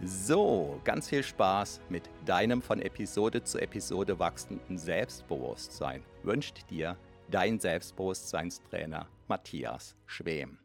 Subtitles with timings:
[0.00, 6.96] So, ganz viel Spaß mit deinem von Episode zu Episode wachsenden Selbstbewusstsein wünscht dir
[7.28, 10.60] dein Selbstbewusstseinstrainer Matthias Schwem.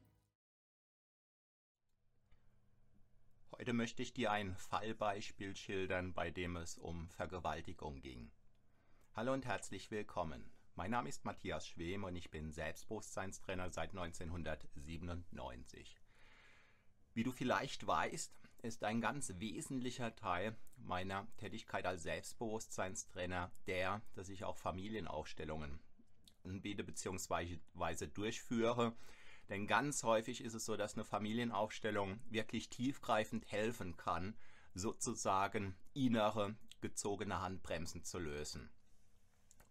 [3.57, 8.29] Heute möchte ich dir ein Fallbeispiel schildern, bei dem es um Vergewaltigung ging.
[9.15, 10.51] Hallo und herzlich willkommen.
[10.75, 15.99] Mein Name ist Matthias Schwem und ich bin Selbstbewusstseinstrainer seit 1997.
[17.15, 24.29] Wie du vielleicht weißt, ist ein ganz wesentlicher Teil meiner Tätigkeit als Selbstbewusstseinstrainer der, dass
[24.29, 25.79] ich auch Familienaufstellungen
[26.43, 28.07] anbiete bzw.
[28.07, 28.95] durchführe.
[29.49, 34.35] Denn ganz häufig ist es so, dass eine Familienaufstellung wirklich tiefgreifend helfen kann,
[34.73, 38.69] sozusagen innere gezogene Handbremsen zu lösen.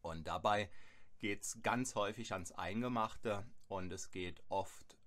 [0.03, 0.70] Und dabei
[1.19, 4.98] geht es ganz häufig ans Eingemachte und es geht oft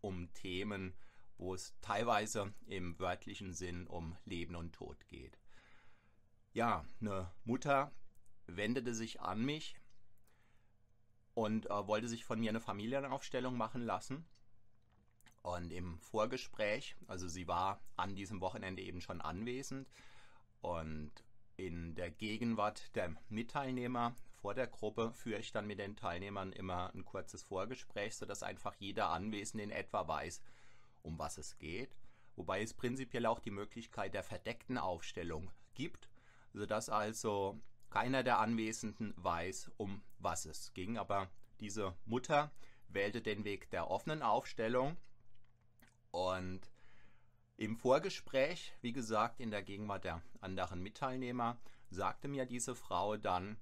[0.00, 0.96] um Themen,
[1.40, 5.38] wo es teilweise im wörtlichen Sinn um Leben und Tod geht.
[6.52, 7.92] Ja, eine Mutter
[8.46, 9.76] wendete sich an mich
[11.34, 14.26] und äh, wollte sich von mir eine Familienaufstellung machen lassen.
[15.42, 19.88] Und im Vorgespräch, also sie war an diesem Wochenende eben schon anwesend
[20.60, 21.10] und
[21.56, 26.92] in der Gegenwart der Mitteilnehmer vor der Gruppe führe ich dann mit den Teilnehmern immer
[26.94, 30.42] ein kurzes Vorgespräch, sodass einfach jeder Anwesende in etwa weiß,
[31.02, 31.96] um was es geht,
[32.36, 36.08] wobei es prinzipiell auch die Möglichkeit der verdeckten Aufstellung gibt,
[36.52, 40.96] sodass also keiner der Anwesenden weiß, um was es ging.
[40.96, 41.28] Aber
[41.58, 42.50] diese Mutter
[42.88, 44.96] wählte den Weg der offenen Aufstellung.
[46.10, 46.60] Und
[47.56, 51.58] im Vorgespräch, wie gesagt, in der Gegenwart der anderen Mitteilnehmer,
[51.90, 53.56] sagte mir diese Frau dann,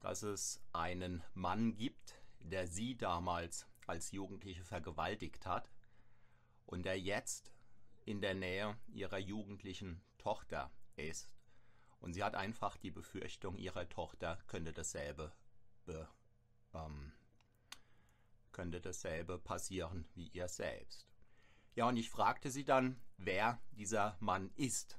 [0.00, 5.70] dass es einen Mann gibt, der sie damals als Jugendliche vergewaltigt hat
[6.70, 7.52] und der jetzt
[8.04, 11.34] in der Nähe ihrer jugendlichen Tochter ist.
[12.00, 15.32] Und sie hat einfach die Befürchtung, ihre Tochter könnte dasselbe,
[15.84, 16.08] be,
[16.72, 17.12] ähm,
[18.52, 21.06] könnte dasselbe passieren wie ihr selbst.
[21.74, 24.98] Ja, und ich fragte sie dann, wer dieser Mann ist.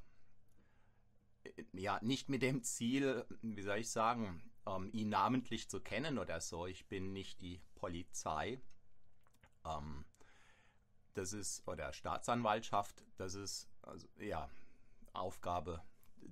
[1.74, 6.40] Ja, nicht mit dem Ziel, wie soll ich sagen, ähm, ihn namentlich zu kennen oder
[6.40, 6.68] so.
[6.68, 8.62] Ich bin nicht die Polizei.
[9.66, 10.06] Ähm,
[11.14, 14.50] das ist, oder Staatsanwaltschaft, das ist also, ja
[15.14, 15.82] Aufgabe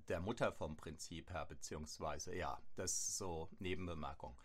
[0.07, 4.37] der Mutter vom Prinzip her, beziehungsweise ja, das ist so Nebenbemerkung.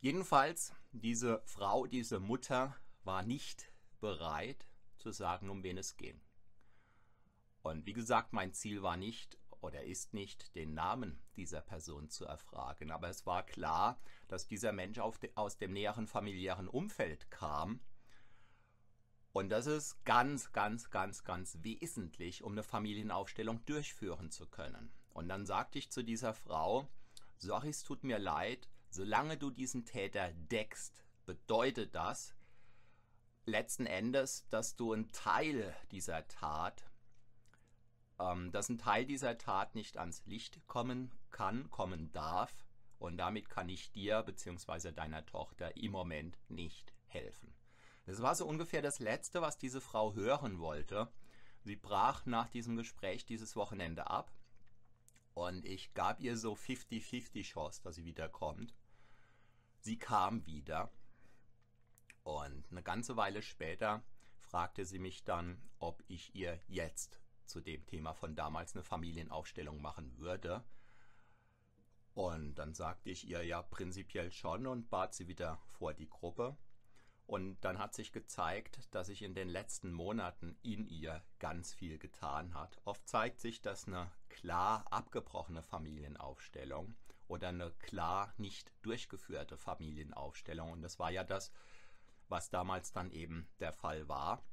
[0.00, 6.20] Jedenfalls, diese Frau, diese Mutter war nicht bereit zu sagen, um wen es ging.
[7.62, 12.24] Und wie gesagt, mein Ziel war nicht oder ist nicht, den Namen dieser Person zu
[12.24, 17.80] erfragen, aber es war klar, dass dieser Mensch de, aus dem näheren familiären Umfeld kam
[19.32, 24.92] und das ist ganz, ganz, ganz, ganz wesentlich, um eine Familienaufstellung durchführen zu können.
[25.14, 26.86] Und dann sagte ich zu dieser Frau,
[27.38, 32.34] sorry, es tut mir leid, solange du diesen Täter deckst, bedeutet das
[33.46, 36.84] letzten Endes, dass du einen Teil dieser Tat,
[38.18, 42.52] ähm, dass ein Teil dieser Tat nicht ans Licht kommen kann, kommen darf.
[42.98, 44.92] Und damit kann ich dir bzw.
[44.92, 46.94] deiner Tochter im Moment nicht.
[48.12, 51.10] Das war so ungefähr das Letzte, was diese Frau hören wollte.
[51.64, 54.30] Sie brach nach diesem Gespräch dieses Wochenende ab
[55.32, 58.74] und ich gab ihr so 50-50 Chance, dass sie wiederkommt.
[59.80, 60.92] Sie kam wieder
[62.22, 64.02] und eine ganze Weile später
[64.40, 69.80] fragte sie mich dann, ob ich ihr jetzt zu dem Thema von damals eine Familienaufstellung
[69.80, 70.62] machen würde.
[72.12, 76.58] Und dann sagte ich ihr ja prinzipiell schon und bat sie wieder vor die Gruppe.
[77.32, 81.96] Und dann hat sich gezeigt, dass sich in den letzten Monaten in ihr ganz viel
[81.96, 82.78] getan hat.
[82.84, 86.94] Oft zeigt sich das eine klar abgebrochene Familienaufstellung
[87.28, 90.72] oder eine klar nicht durchgeführte Familienaufstellung.
[90.72, 91.54] Und das war ja das,
[92.28, 94.44] was damals dann eben der Fall war.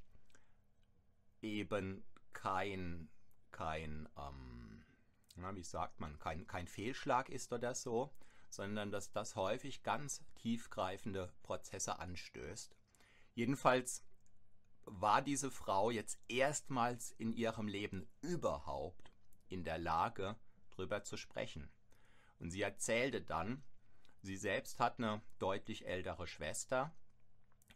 [1.42, 3.10] Eben kein,
[3.52, 4.86] kein, ähm,
[5.36, 8.14] na, wie sagt man, kein, kein Fehlschlag ist oder so,
[8.50, 12.76] sondern dass das häufig ganz tiefgreifende Prozesse anstößt.
[13.36, 14.04] Jedenfalls
[14.86, 19.12] war diese Frau jetzt erstmals in ihrem Leben überhaupt
[19.48, 20.36] in der Lage,
[20.72, 21.70] darüber zu sprechen.
[22.40, 23.64] Und sie erzählte dann,
[24.22, 26.94] sie selbst hat eine deutlich ältere Schwester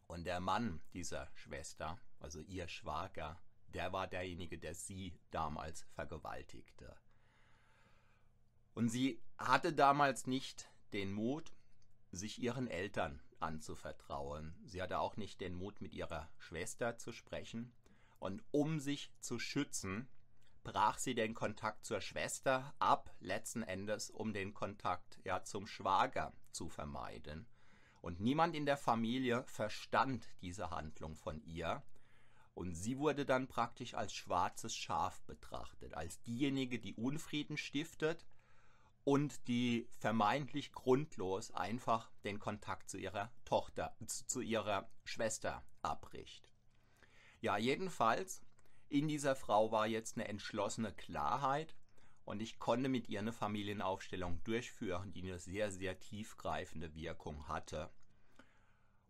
[0.08, 6.96] und der Mann dieser Schwester, also ihr Schwager, der war derjenige, der sie damals vergewaltigte.
[8.74, 11.54] Und sie hatte damals nicht den Mut,
[12.12, 14.56] sich ihren Eltern anzuvertrauen.
[14.66, 17.74] Sie hatte auch nicht den Mut, mit ihrer Schwester zu sprechen.
[18.20, 20.08] Und um sich zu schützen,
[20.64, 26.34] brach sie den Kontakt zur Schwester ab, letzten Endes, um den Kontakt ja zum Schwager
[26.52, 27.46] zu vermeiden.
[28.02, 31.84] Und niemand in der Familie verstand diese Handlung von ihr.
[32.54, 38.26] Und sie wurde dann praktisch als schwarzes Schaf betrachtet, als diejenige, die Unfrieden stiftet
[39.04, 46.50] und die vermeintlich grundlos einfach den Kontakt zu ihrer Tochter, zu ihrer Schwester abbricht.
[47.42, 48.42] Ja, jedenfalls,
[48.88, 51.76] in dieser Frau war jetzt eine entschlossene Klarheit
[52.24, 57.90] und ich konnte mit ihr eine Familienaufstellung durchführen, die eine sehr, sehr tiefgreifende Wirkung hatte.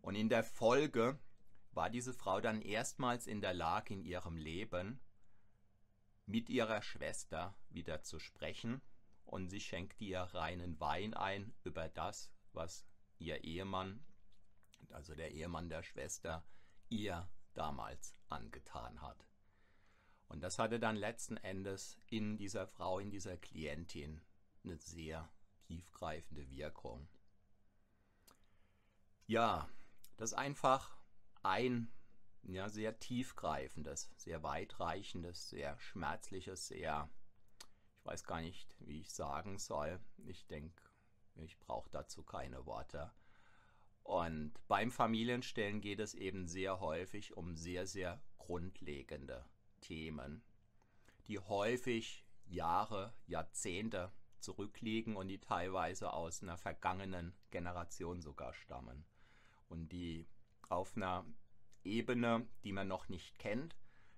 [0.00, 1.18] Und in der Folge
[1.70, 5.00] war diese Frau dann erstmals in der Lage, in ihrem Leben
[6.26, 8.80] mit ihrer Schwester wieder zu sprechen
[9.34, 12.86] und sie schenkte ihr reinen Wein ein über das, was
[13.18, 14.06] ihr Ehemann,
[14.90, 16.44] also der Ehemann der Schwester,
[16.88, 19.26] ihr damals angetan hat.
[20.28, 24.20] Und das hatte dann letzten Endes in dieser Frau, in dieser Klientin
[24.62, 25.28] eine sehr
[25.66, 27.08] tiefgreifende Wirkung.
[29.26, 29.68] Ja,
[30.16, 30.96] das ist einfach
[31.42, 31.90] ein
[32.44, 37.10] ja, sehr tiefgreifendes, sehr weitreichendes, sehr schmerzliches, sehr
[38.04, 39.98] ich weiß gar nicht, wie ich sagen soll.
[40.26, 40.82] Ich denke,
[41.36, 43.10] ich brauche dazu keine Worte.
[44.02, 49.46] Und beim Familienstellen geht es eben sehr häufig um sehr, sehr grundlegende
[49.80, 50.42] Themen,
[51.28, 59.06] die häufig Jahre, Jahrzehnte zurückliegen und die teilweise aus einer vergangenen Generation sogar stammen.
[59.70, 60.26] Und die
[60.68, 61.24] auf einer
[61.84, 63.74] Ebene, die man noch nicht kennt,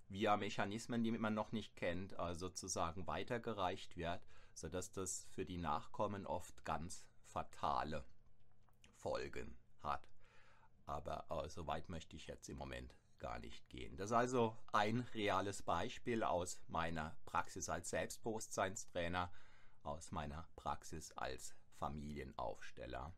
[0.09, 4.21] via Mechanismen, die man noch nicht kennt, äh, sozusagen weitergereicht wird,
[4.55, 8.05] sodass das für die Nachkommen oft ganz fatale
[8.95, 10.09] Folgen hat.
[10.85, 13.97] Aber äh, so weit möchte ich jetzt im Moment gar nicht gehen.
[13.97, 19.33] Das ist also ein reales Beispiel aus meiner Praxis als Selbstbewusstseinstrainer,
[19.83, 23.13] aus meiner Praxis als Familienaufsteller.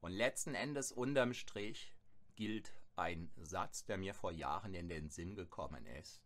[0.00, 1.92] Und letzten Endes unterm Strich
[2.36, 6.22] gilt ein Satz, der mir vor Jahren in den Sinn gekommen ist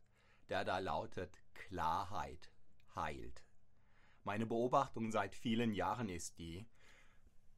[0.48, 2.50] der da lautet Klarheit
[2.94, 3.44] heilt.
[4.22, 6.66] Meine Beobachtung seit vielen Jahren ist die,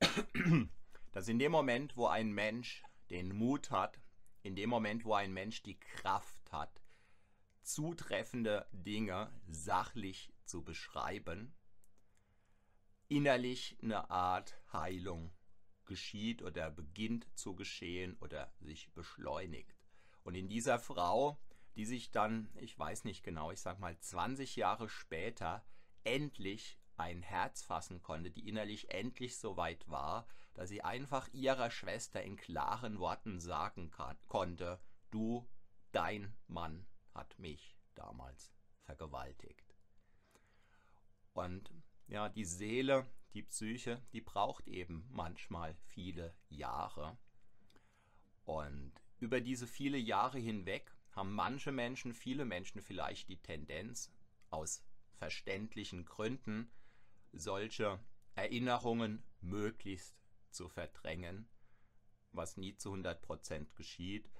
[1.12, 4.00] dass in dem Moment, wo ein Mensch den Mut hat,
[4.42, 6.82] in dem Moment, wo ein Mensch die Kraft hat,
[7.62, 11.54] zutreffende Dinge sachlich zu beschreiben,
[13.08, 15.32] innerlich eine Art Heilung
[15.84, 19.74] geschieht oder beginnt zu geschehen oder sich beschleunigt.
[20.24, 21.40] Und in dieser Frau
[21.76, 25.64] die sich dann, ich weiß nicht genau, ich sag mal 20 Jahre später
[26.04, 31.70] endlich ein Herz fassen konnte, die innerlich endlich so weit war, dass sie einfach ihrer
[31.70, 33.90] Schwester in klaren Worten sagen
[34.26, 34.80] konnte,
[35.10, 35.46] du,
[35.92, 38.54] dein Mann hat mich damals
[38.84, 39.74] vergewaltigt.
[41.34, 41.70] Und
[42.08, 47.18] ja, die Seele, die Psyche, die braucht eben manchmal viele Jahre.
[48.44, 54.12] Und über diese viele Jahre hinweg haben manche Menschen, viele Menschen vielleicht die Tendenz,
[54.50, 56.70] aus verständlichen Gründen
[57.32, 57.98] solche
[58.34, 60.14] Erinnerungen möglichst
[60.50, 61.48] zu verdrängen,
[62.32, 64.30] was nie zu 100% geschieht.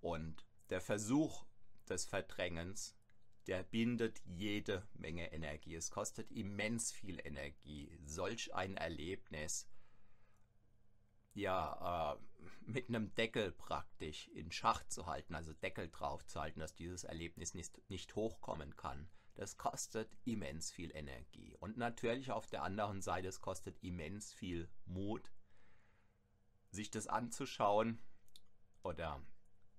[0.00, 1.44] Und der Versuch
[1.88, 2.96] des Verdrängens,
[3.46, 5.74] der bindet jede Menge Energie.
[5.74, 9.68] Es kostet immens viel Energie, solch ein Erlebnis
[11.34, 16.60] ja, äh, mit einem Deckel praktisch in Schach zu halten, also Deckel drauf zu halten,
[16.60, 19.08] dass dieses Erlebnis nicht, nicht hochkommen kann.
[19.34, 21.56] das kostet immens viel Energie.
[21.58, 25.32] Und natürlich auf der anderen Seite, es kostet immens viel Mut,
[26.70, 27.98] sich das anzuschauen
[28.82, 29.22] oder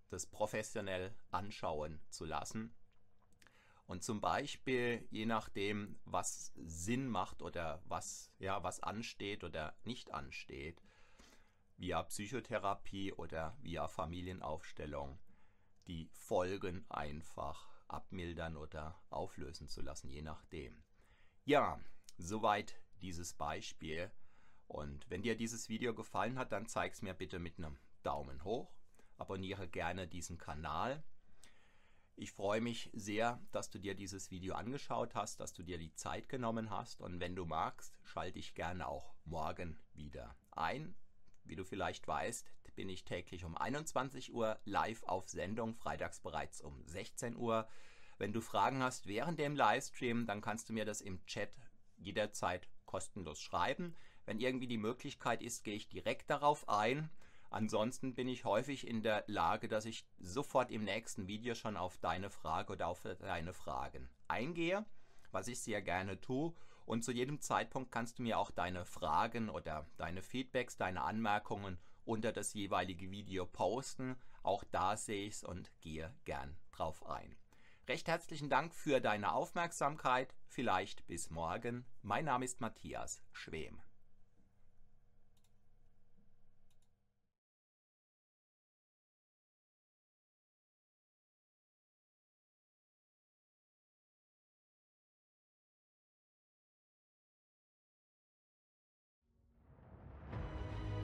[0.10, 2.74] das professionell anschauen zu lassen.
[3.86, 10.14] Und zum Beispiel, je nachdem, was Sinn macht oder was, ja, was ansteht oder nicht
[10.14, 10.82] ansteht,
[11.78, 15.20] via Psychotherapie oder via Familienaufstellung,
[15.88, 20.84] die Folgen einfach abmildern oder auflösen zu lassen, je nachdem.
[21.46, 21.80] Ja,
[22.18, 24.12] soweit dieses Beispiel.
[24.68, 28.44] Und wenn dir dieses Video gefallen hat, dann zeig es mir bitte mit einem Daumen
[28.44, 28.74] hoch.
[29.18, 31.04] Abonniere gerne diesen Kanal.
[32.16, 35.94] Ich freue mich sehr, dass du dir dieses Video angeschaut hast, dass du dir die
[35.94, 40.96] Zeit genommen hast und wenn du magst, schalte ich gerne auch morgen wieder ein.
[41.46, 46.62] Wie du vielleicht weißt, bin ich täglich um 21 Uhr live auf Sendung, freitags bereits
[46.62, 47.68] um 16 Uhr.
[48.18, 51.52] Wenn du Fragen hast während dem Livestream, dann kannst du mir das im Chat
[51.98, 53.96] jederzeit kostenlos schreiben.
[54.26, 57.10] Wenn irgendwie die Möglichkeit ist, gehe ich direkt darauf ein.
[57.50, 61.98] Ansonsten bin ich häufig in der Lage, dass ich sofort im nächsten Video schon auf
[61.98, 64.86] deine Frage oder auf deine Fragen eingehe,
[65.32, 66.54] was ich sehr gerne tue.
[66.86, 71.78] Und zu jedem Zeitpunkt kannst du mir auch deine Fragen oder deine Feedbacks, deine Anmerkungen
[72.06, 74.18] unter das jeweilige Video posten.
[74.42, 77.36] Auch da sehe ich es und gehe gern drauf ein.
[77.88, 80.34] Recht herzlichen Dank für deine Aufmerksamkeit.
[80.48, 81.86] Vielleicht bis morgen.
[82.02, 83.82] Mein Name ist Matthias Schwem.